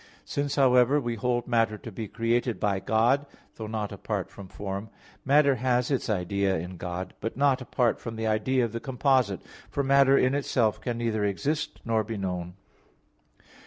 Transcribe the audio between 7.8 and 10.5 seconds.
from the idea of the composite; for matter in